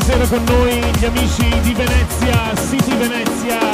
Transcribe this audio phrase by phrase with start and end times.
[0.00, 3.73] stasera con noi gli amici di Venezia, City Venezia.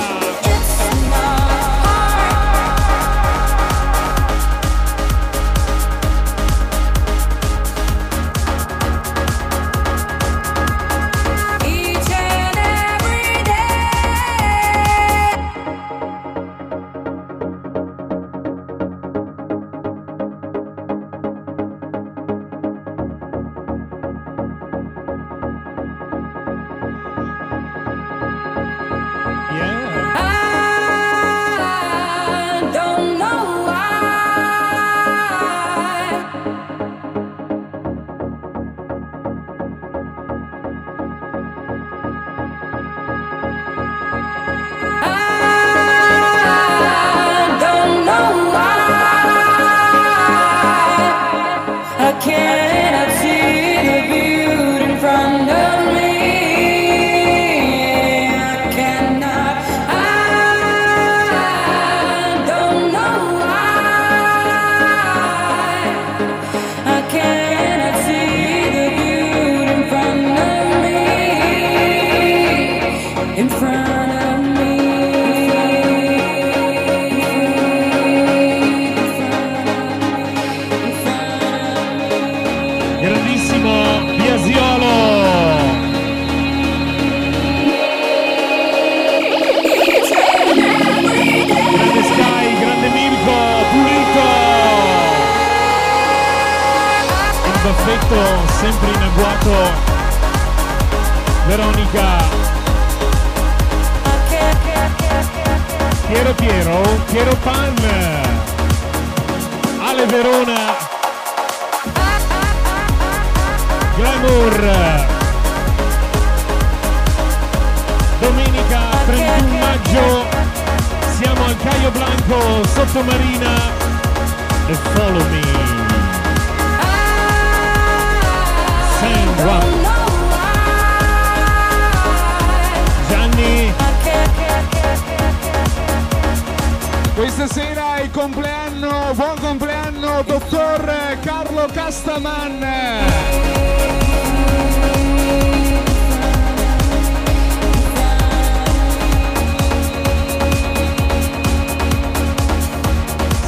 [138.91, 142.67] compleanno, buon compleanno dottor Carlo Castaman.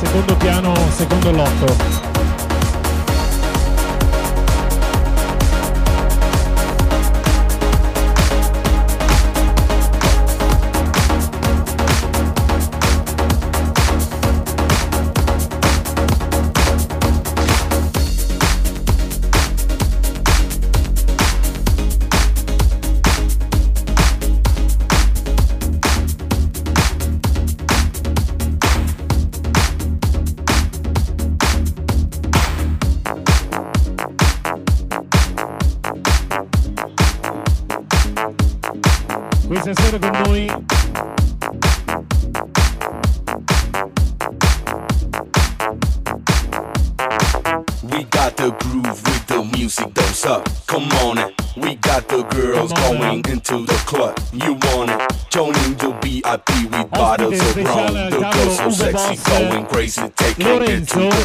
[0.03, 2.02] Secondo piano, secondo lotto.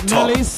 [0.07, 0.56] Top.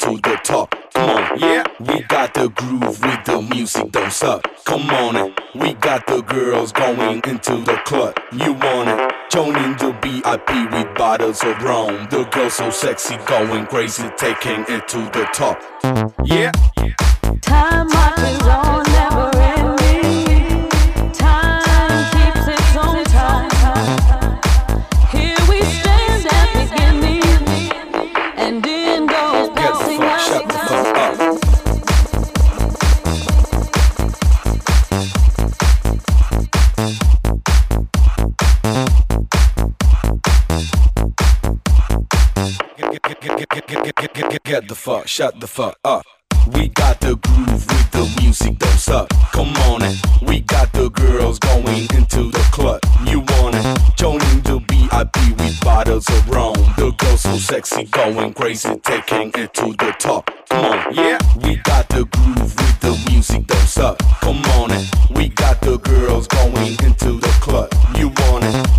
[0.00, 0.74] To the top.
[0.94, 1.64] Come on, yeah.
[1.78, 4.42] We got the groove with the music, don't suck.
[4.64, 5.40] Come on it.
[5.54, 8.18] We got the girls going into the club.
[8.32, 9.12] You want it?
[9.30, 12.08] Joining the VIP with bottles of rum.
[12.10, 15.60] The girls so sexy, going crazy, taking it to the top.
[16.24, 16.52] Yeah.
[17.42, 18.89] Time marches on,
[44.50, 46.04] Get the fuck, shut the fuck up.
[46.48, 49.08] We got the groove with the music, don't suck.
[49.30, 49.96] Come on it.
[50.22, 52.80] We got the girls going into the club.
[53.06, 53.96] You want it?
[53.96, 56.54] Joining the VIP with bottles of rum.
[56.76, 60.28] The girls so sexy, going crazy, taking it to the top.
[60.48, 61.18] Come on, yeah.
[61.36, 63.98] We got the groove with the music, don't suck.
[64.20, 64.84] Come on it.
[65.10, 67.72] We got the girls going into the club.
[67.96, 68.50] You want it?
[68.50, 68.69] Joining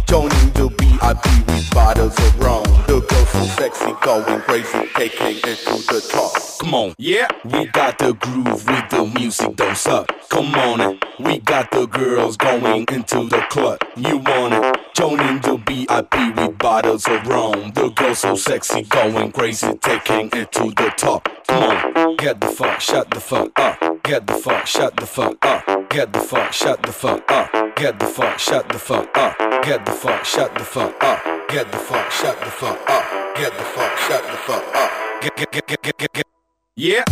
[1.13, 2.63] the VIP with bottles of rum.
[2.87, 6.31] The girls so sexy, going crazy, taking it to the top.
[6.59, 7.27] Come on, yeah.
[7.43, 10.07] We got the groove with the music, don't suck.
[10.29, 11.03] Come on it.
[11.19, 13.79] We got the girls going into the club.
[13.95, 14.77] You want it?
[14.95, 17.71] Joining the VIP with bottles of rum.
[17.71, 21.27] The girls so sexy, going crazy, taking it to the top.
[21.47, 24.03] Come on, get the fuck, shut the fuck up.
[24.03, 25.89] Get the fuck, shut the fuck up.
[25.89, 27.75] Get the fuck, shut the fuck up.
[27.75, 29.50] Get the fuck, shut the fuck up.
[29.63, 31.23] Get the fuck, shut the fuck up.
[31.47, 33.35] Get the fuck, shut the fuck up.
[33.35, 35.21] Get the fuck, shut the fuck up.
[35.21, 36.25] Get, get, get, get, get, get, get.
[36.75, 37.03] Yeah.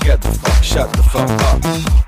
[0.00, 2.01] Get the fuck, shut the fuck up.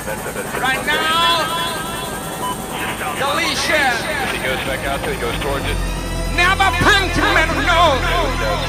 [0.00, 1.44] Right now.
[2.80, 3.68] Just south of my Delicious.
[3.68, 4.24] location.
[4.24, 5.76] If he goes back out there, he goes towards it.
[6.32, 8.00] Never pumped man, no.
[8.00, 8.64] He does.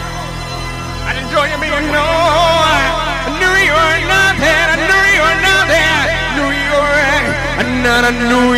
[1.07, 2.03] I enjoy you being no.
[2.03, 4.67] I knew you were not there.
[4.75, 6.03] I knew you were not there.
[6.35, 8.51] Knew you were not a New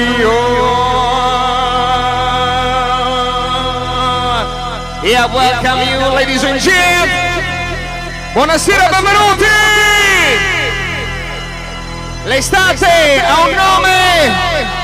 [3.53, 4.47] York.
[5.05, 7.38] Yeah, welcome you, ladies and gentlemen.
[8.33, 9.62] Buonasera, benvenuti.
[12.34, 14.32] L'estate ha un nome.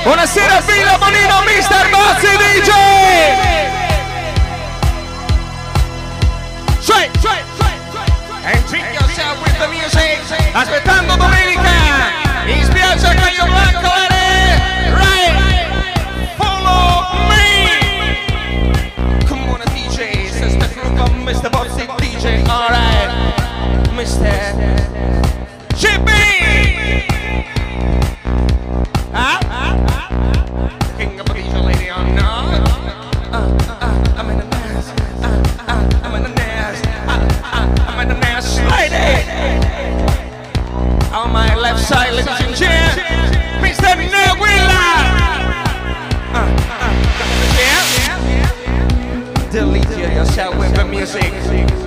[0.03, 1.89] Buonasera, Villa Bonino, Mr.
[1.89, 2.69] Bozzi DJ.
[6.79, 8.93] Sway, sway, sway, sway.
[8.93, 10.19] Yourself with the music.
[10.53, 11.71] Aspettando domenica
[12.45, 14.93] in spiaggia Caio Blanco Ere.
[14.93, 15.33] Right.
[16.37, 17.65] Follow me.
[19.25, 20.29] Come on, DJ.
[20.99, 21.49] Of Mr.
[21.49, 22.43] Bossy DJ.
[22.47, 23.09] Alright.
[23.95, 24.53] Mr.
[25.75, 26.28] Chippy.
[50.09, 51.31] Delete yourself with the music.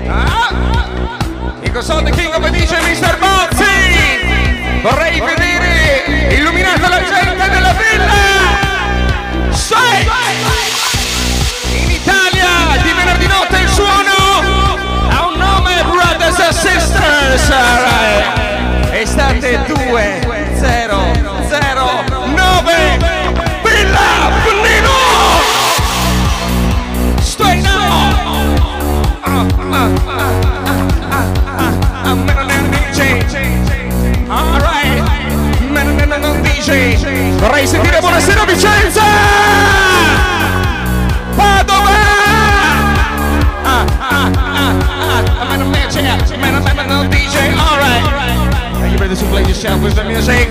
[0.07, 3.19] Ah, because all the king of DJ, Mr.
[3.19, 4.81] Bozzi.
[4.81, 9.51] Vorrei vedere illuminata la gente della villa.
[9.51, 10.07] Sai!
[11.73, 14.15] In Italia di venerdì notte il suono
[15.09, 17.51] ha un nome Brothers and Sisters.
[18.93, 20.52] Estate 2
[37.43, 39.03] Vorrei sentire buonasera Vicenza.
[41.35, 41.91] Padova.
[43.65, 45.53] Ah, ah, ah.
[45.53, 45.67] I'm a.
[45.67, 47.53] Man, man, man, man, DJ.
[47.59, 48.05] Alright.
[48.81, 50.51] Are you ready to play yourself with the music?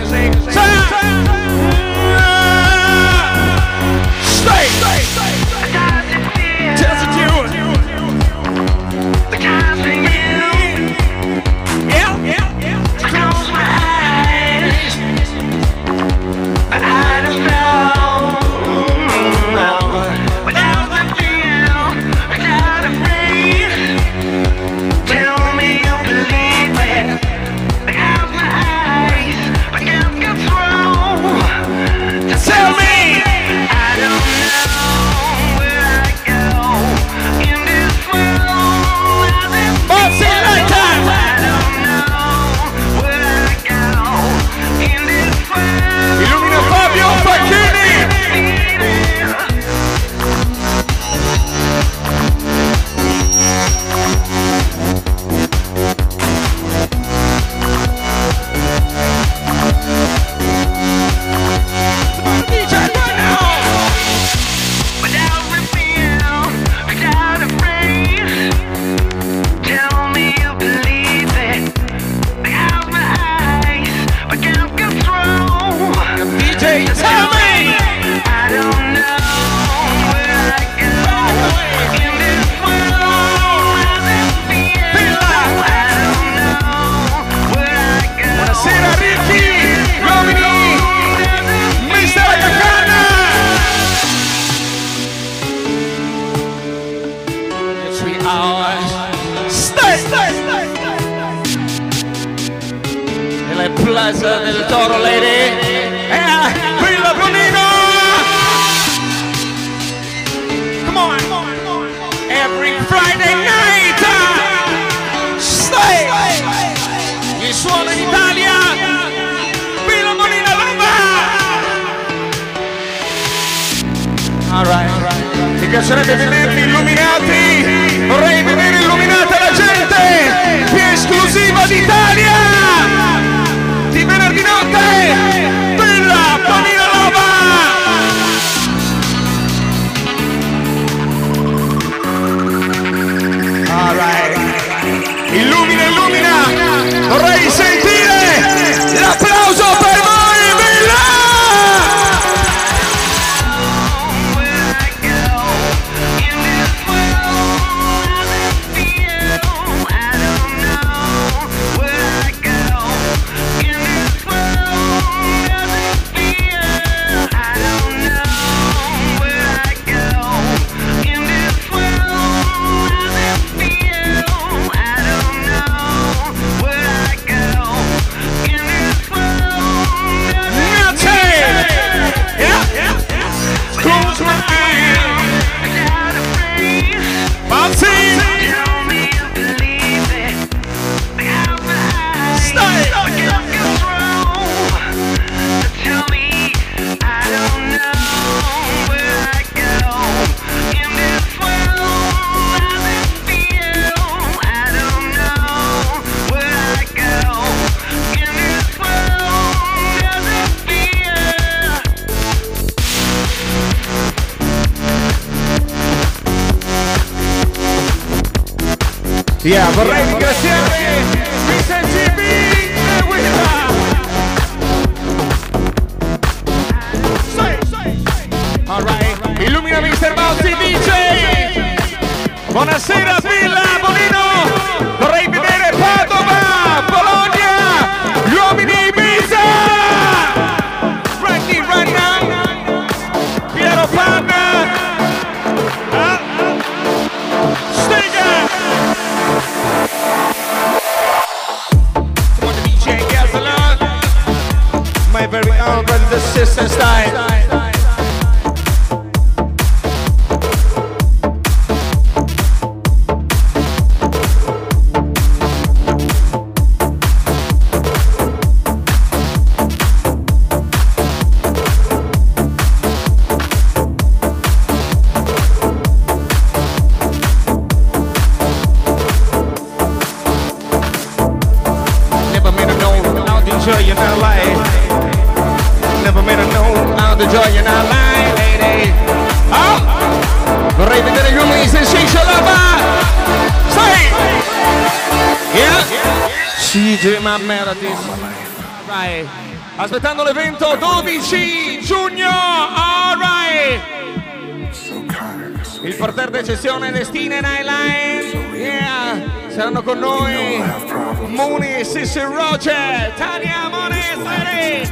[310.42, 314.92] Mooney, Mooney, Sissy Roger, Tanya Mooney, City.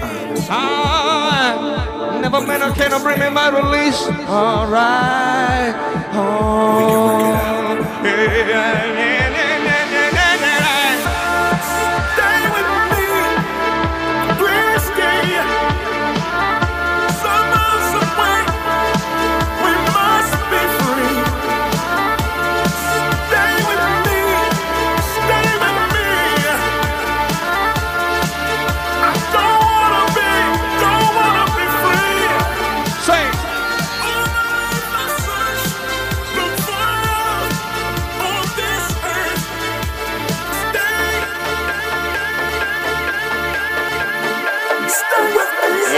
[0.49, 4.01] Ah, never been a can of bring me my release.
[4.27, 5.73] All right.
[6.13, 9.18] Oh, yeah, yeah.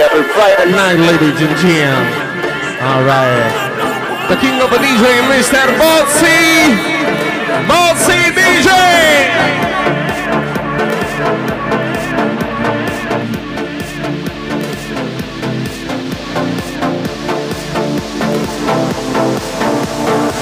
[0.01, 2.81] every Friday night, ladies and gentlemen.
[2.81, 3.53] All right.
[4.29, 5.61] The king of the DJ, Mr.
[5.77, 6.73] Bozzi.
[7.69, 8.69] Bozzi DJ.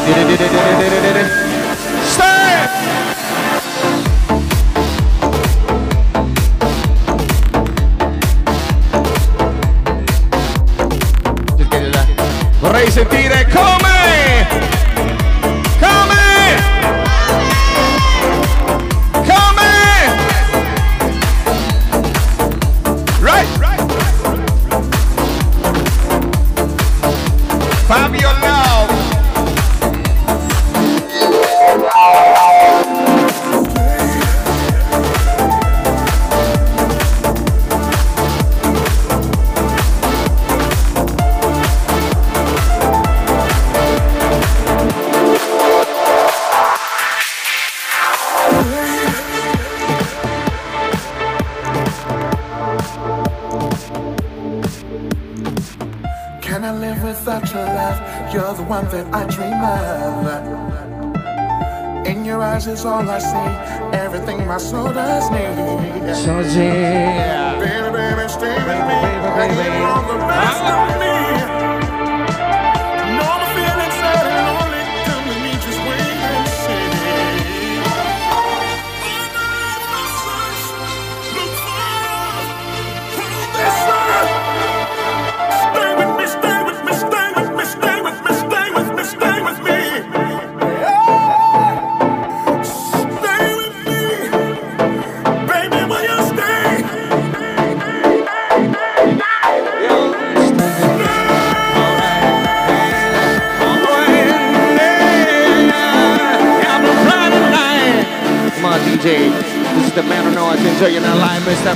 [0.06, 1.39] did it, did it, did it, did it, did it.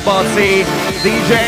[0.06, 0.66] Bozzi.
[1.02, 1.43] DJ.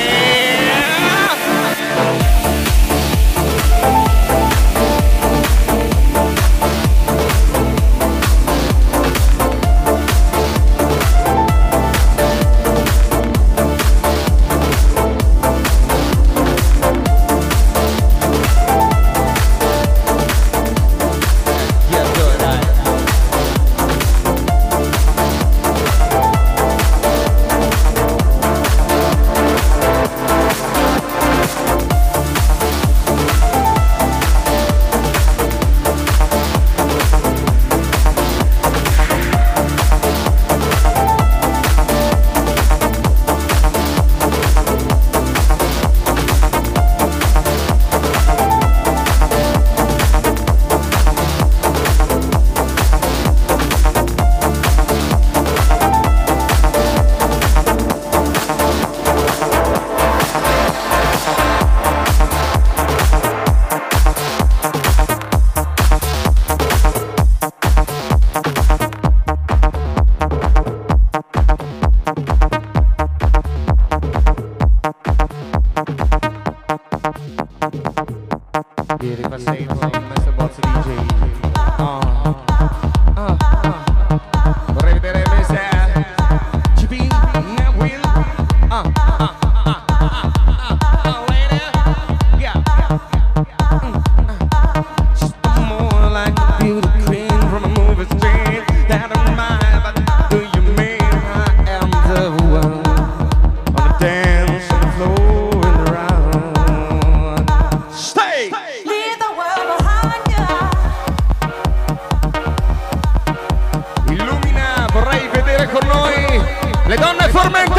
[116.96, 117.75] Le dan de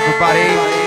[0.00, 0.79] everybody.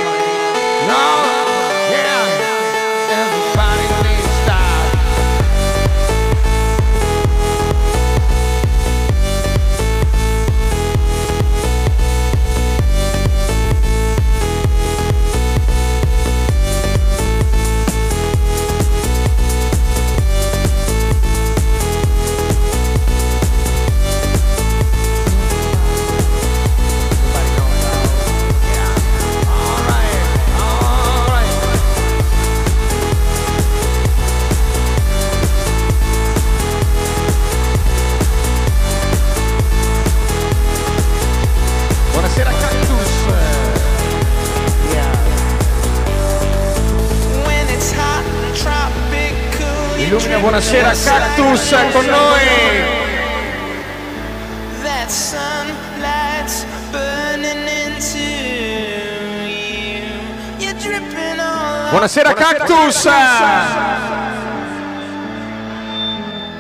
[51.64, 52.42] Russa con noi!
[61.90, 63.06] Buonasera, Cactus!
[63.06, 63.16] All.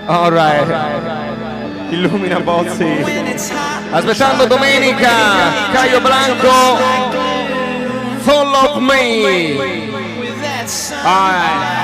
[0.07, 1.89] All right.
[1.89, 3.03] Illumina Bozzi.
[3.91, 5.09] Aspettando domenica,
[5.73, 6.79] Caio Blanco,
[8.21, 9.81] Follow Me.
[11.03, 11.82] All right.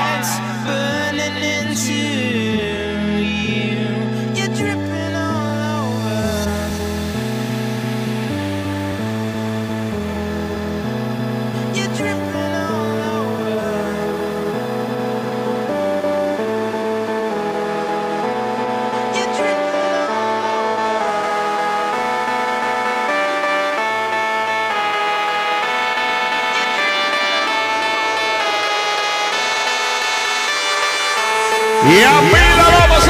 [32.00, 33.04] E aprila Lobos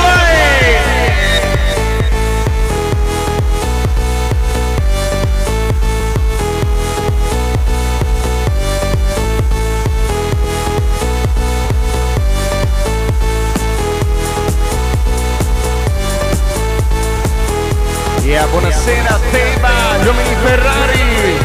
[18.24, 21.38] Yeah, buonasera Teba, Dominic Ferrari.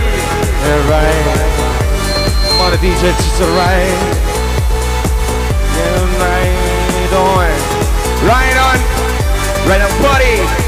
[0.65, 1.25] Alright.
[2.57, 4.34] What a DJ, it's alright.
[9.67, 10.64] Right now, party!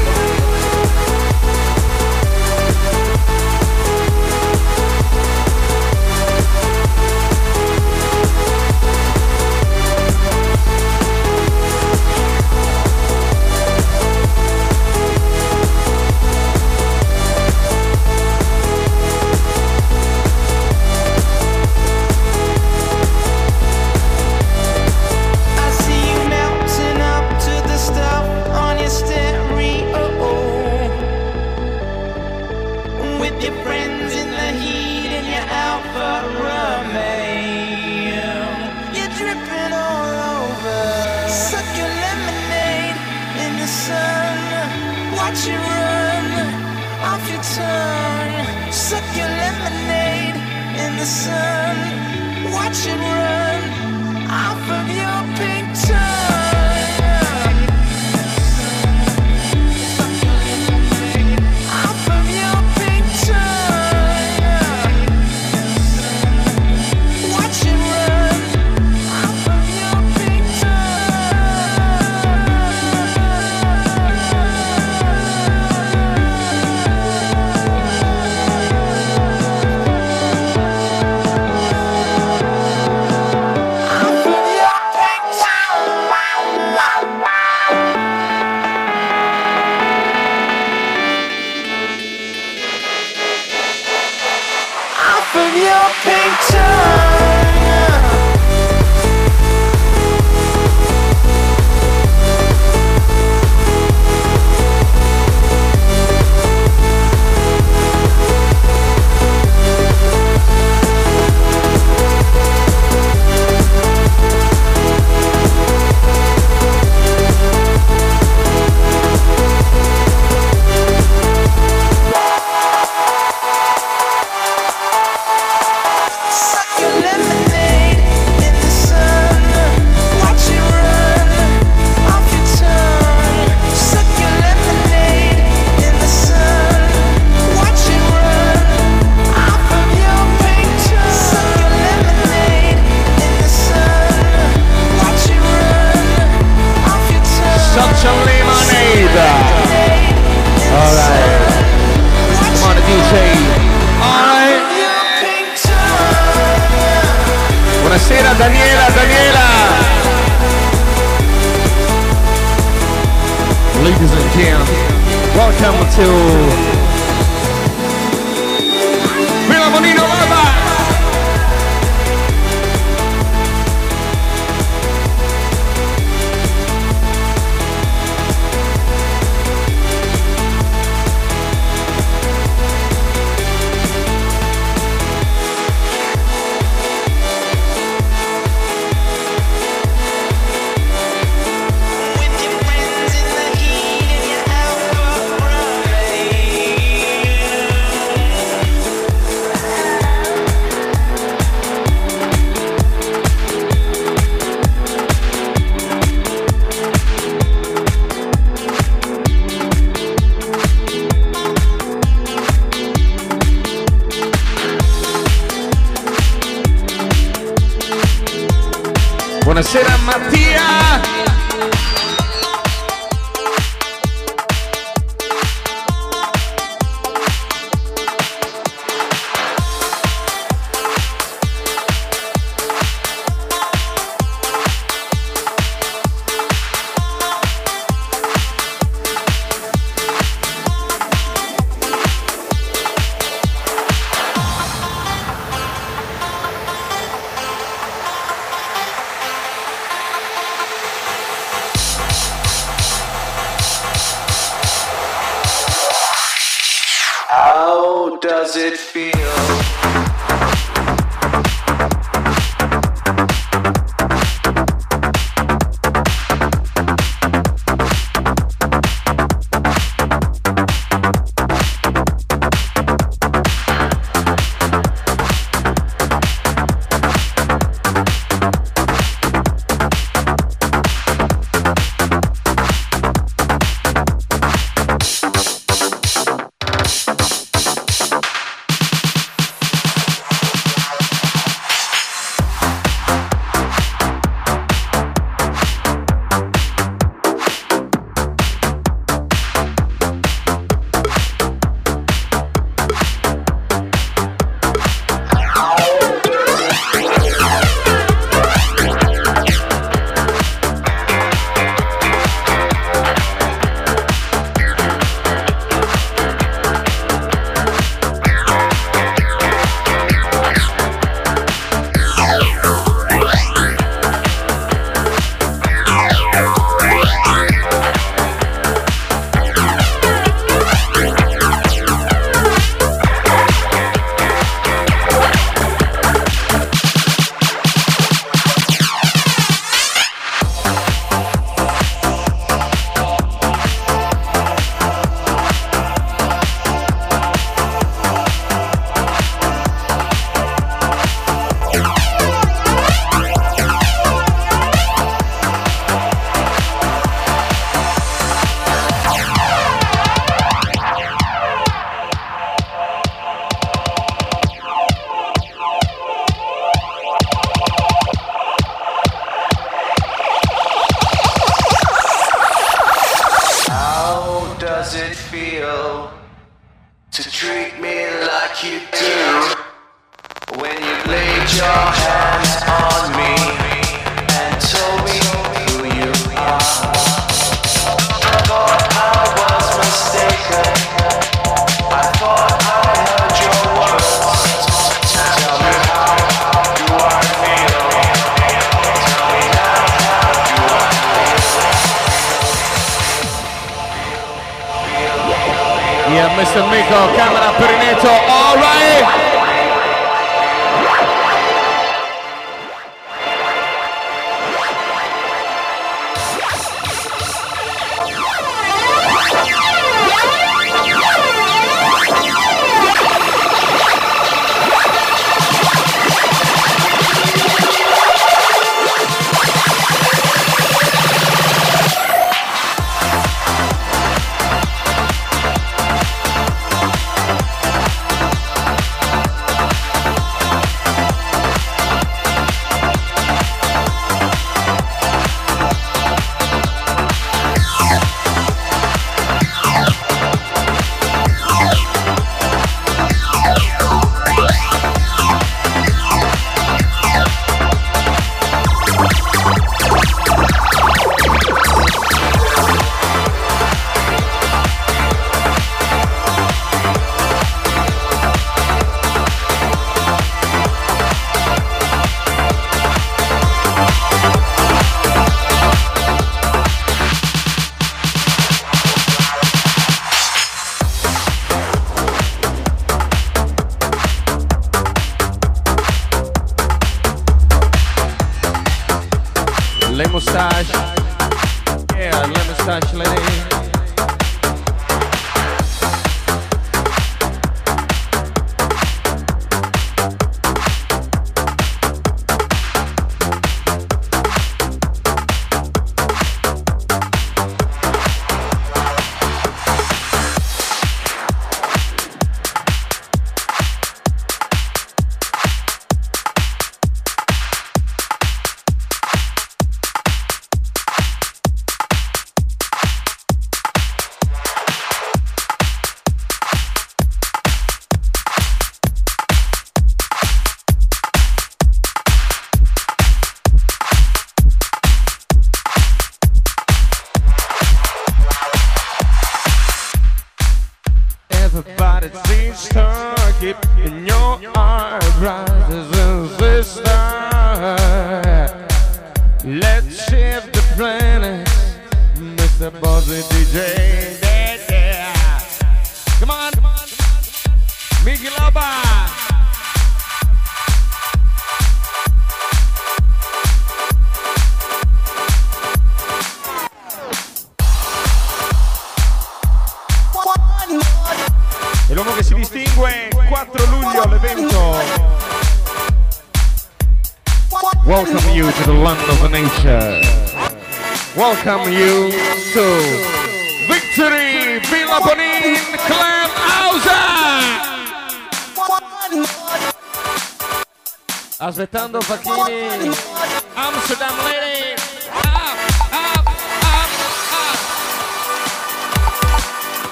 [164.38, 166.77] Welcome to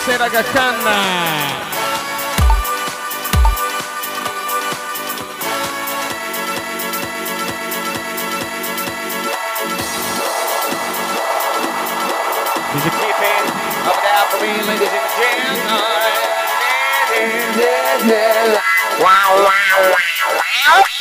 [0.00, 0.42] sera che.
[12.72, 13.44] Did you keep it
[13.84, 15.70] up and out for me, ladies and gentlemen?
[19.00, 20.40] Wow, wow, wow,
[20.76, 20.99] wow.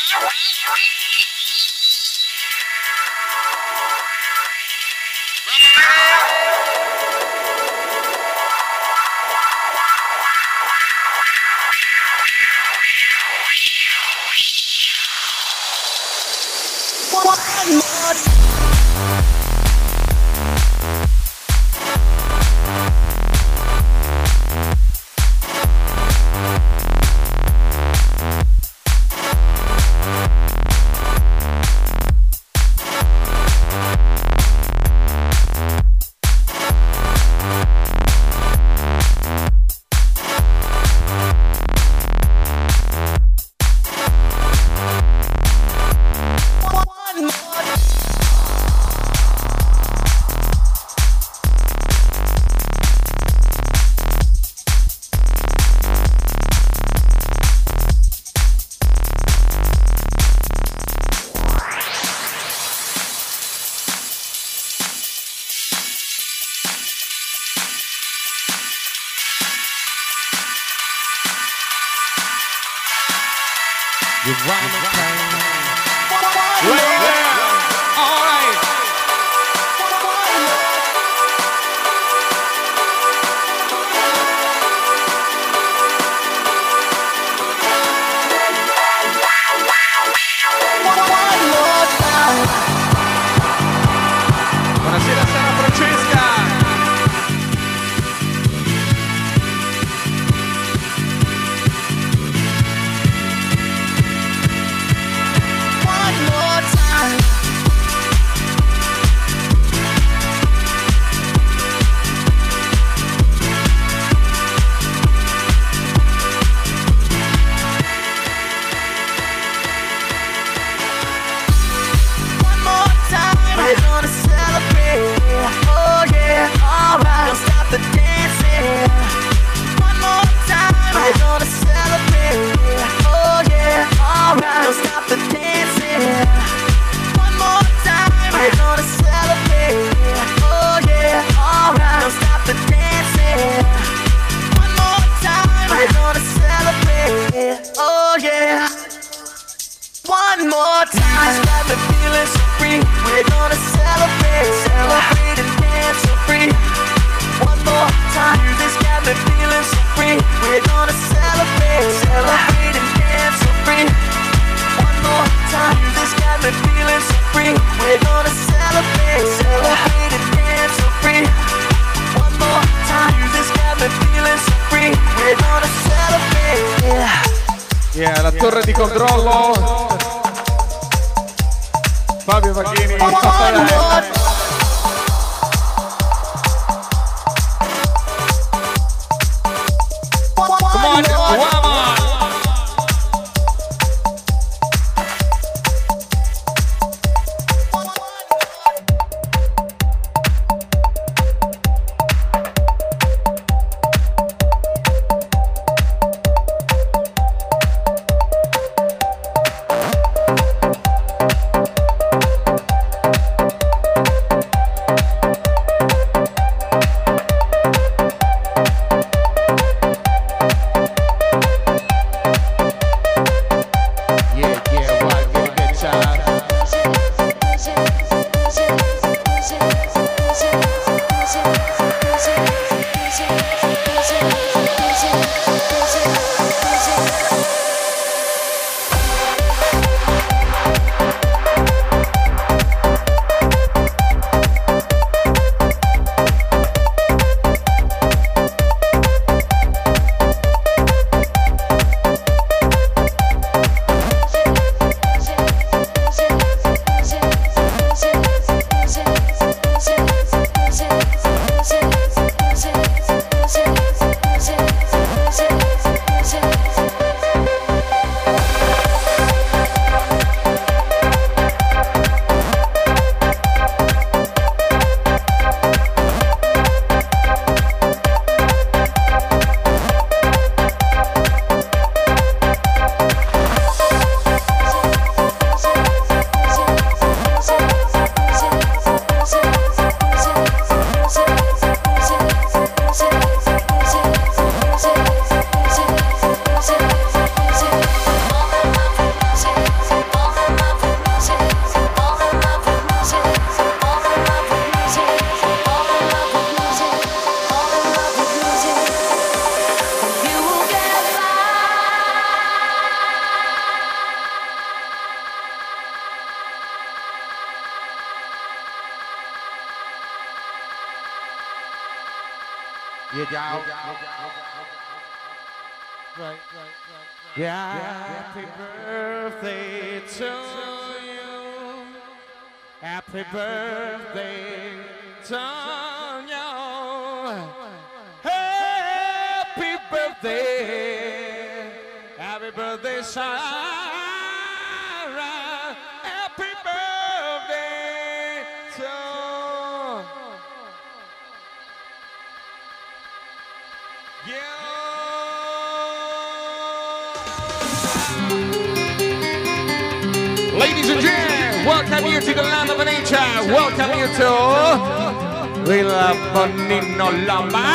[367.00, 367.69] nos la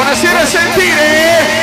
[0.00, 1.59] Buonasera a sentire!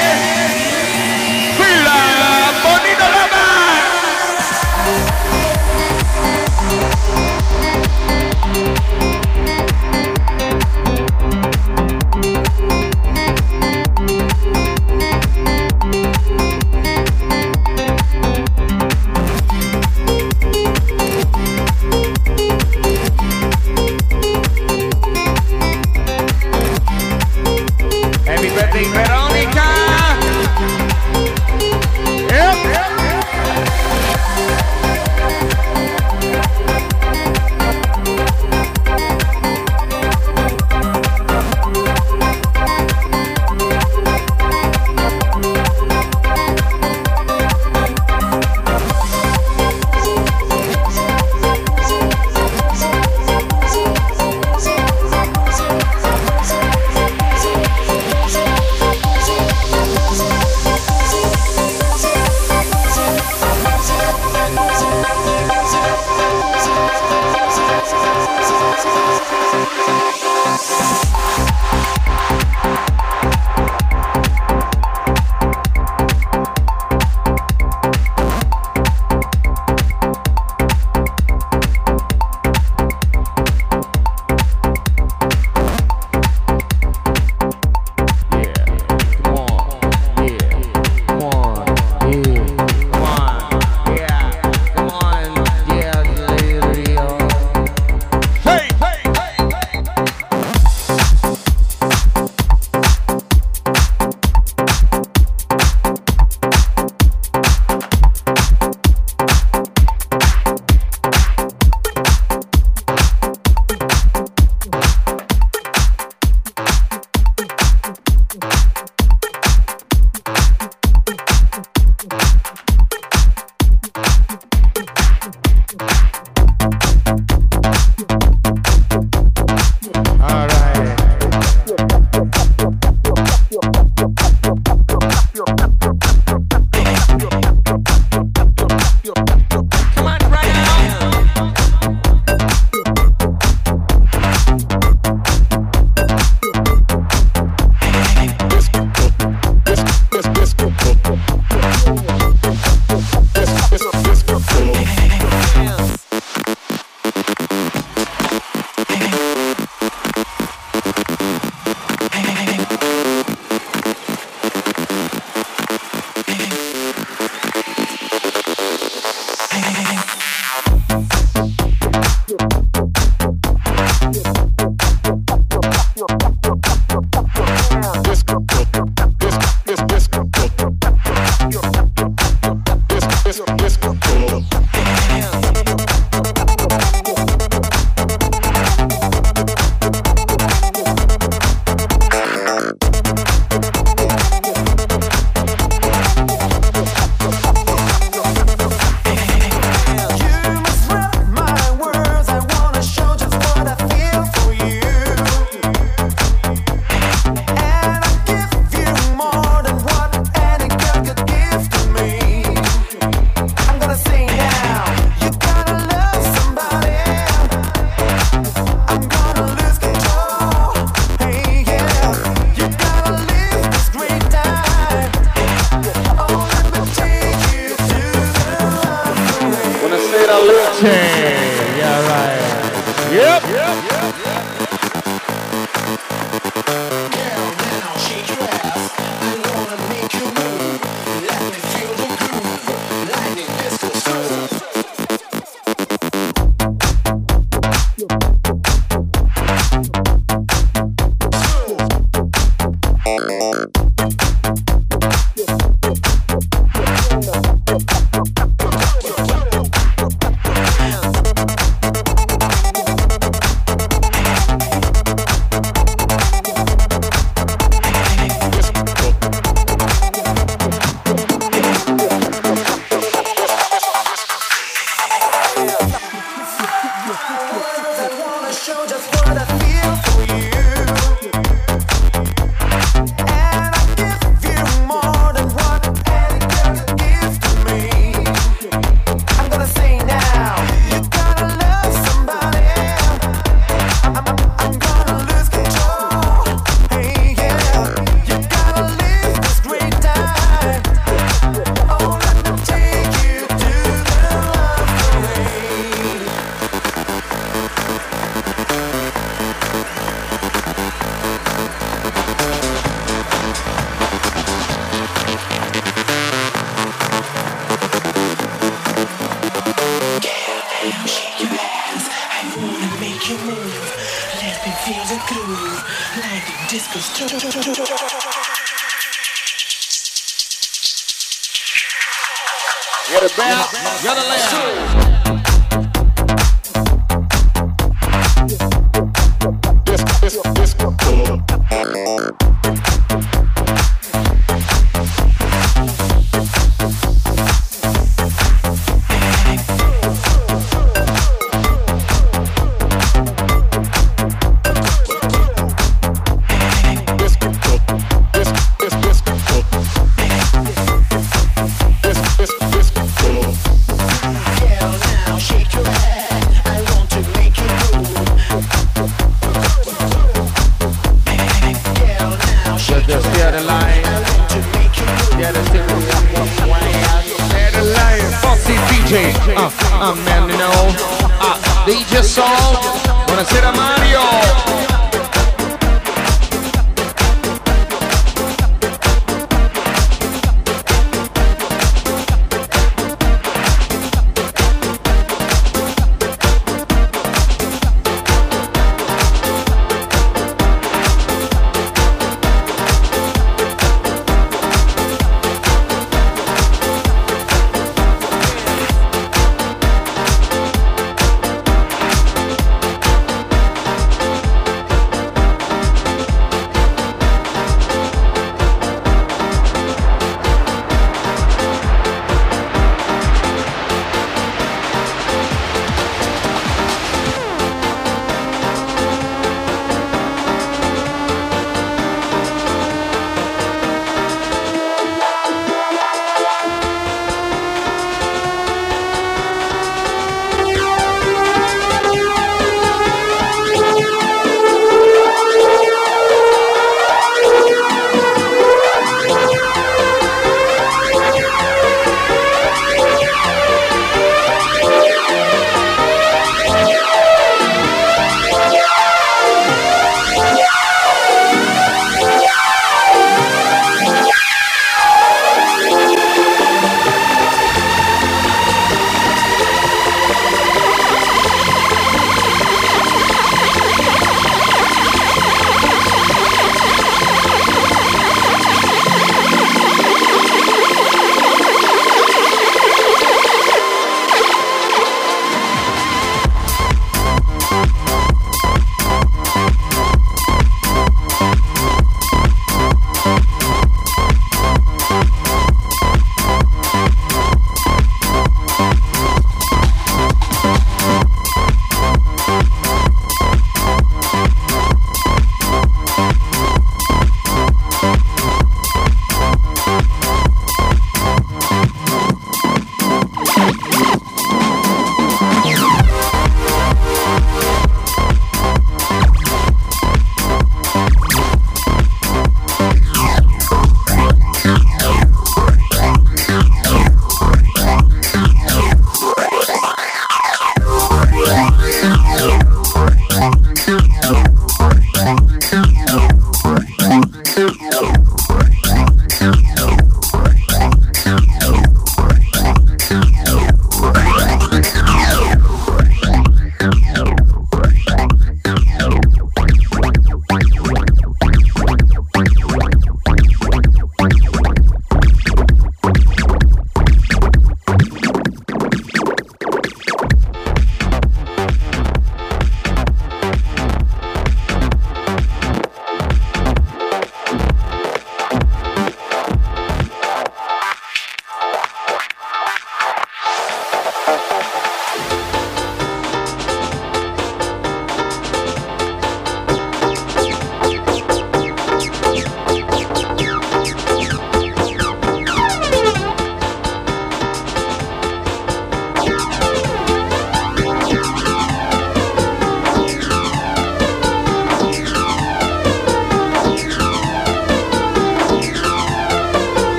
[28.77, 29.16] primero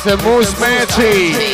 [0.00, 1.47] It's the Moose Manti.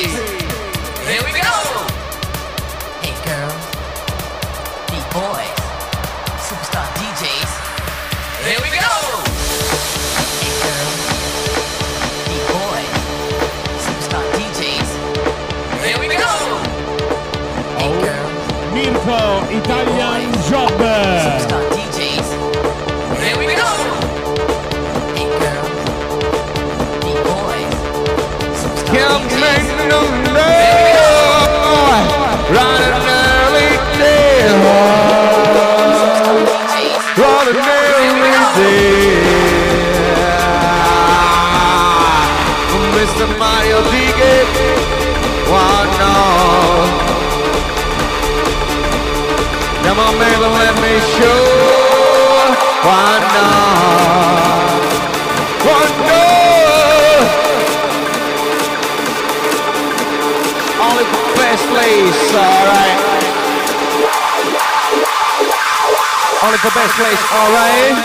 [66.44, 67.96] on the best place, alright?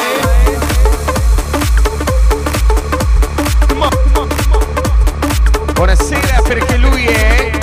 [5.75, 7.58] Buonasera perché lui è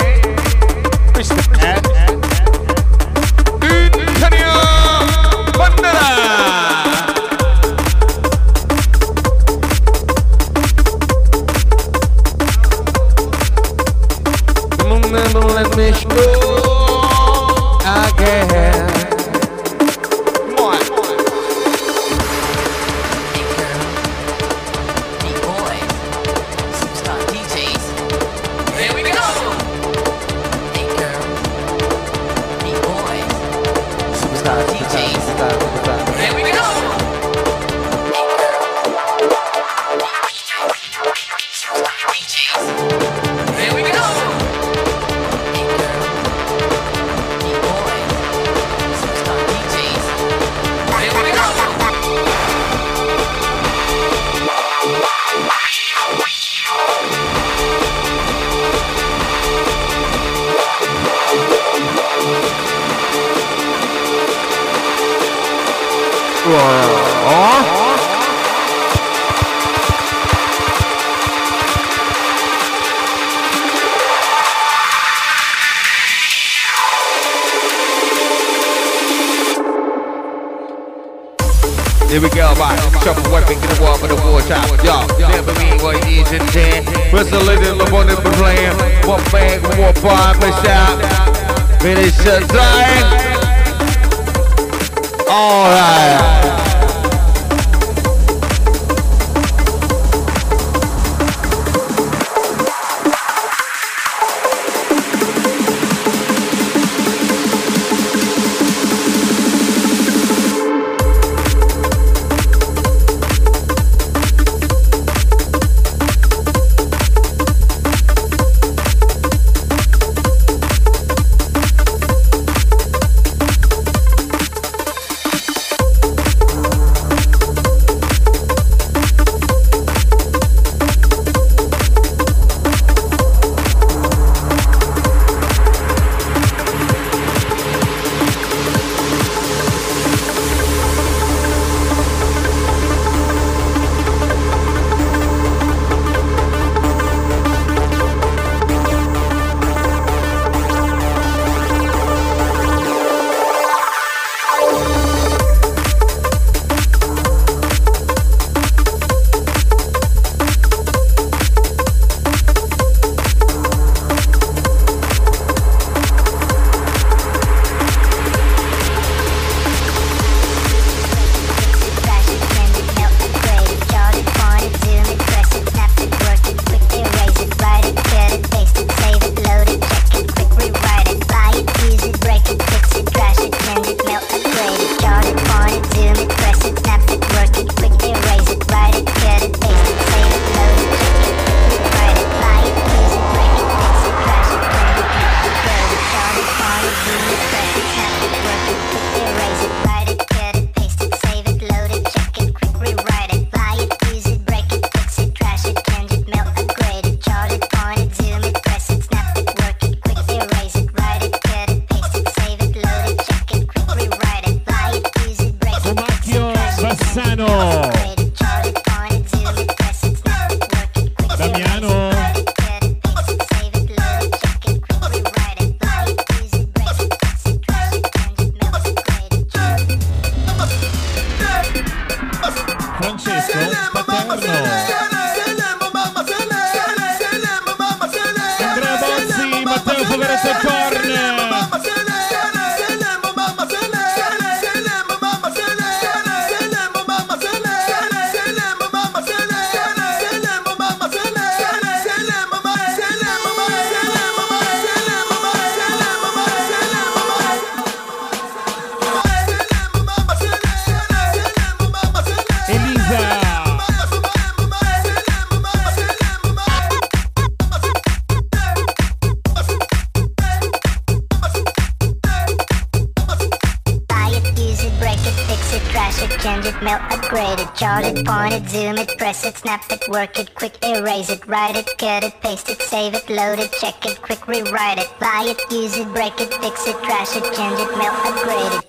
[280.17, 283.71] work it, quick erase it, write it, cut it, paste it, save it, load it,
[283.73, 287.43] check it, quick rewrite it, buy it, use it, break it, fix it, trash it,
[287.53, 288.86] change it, mail, upgrade it.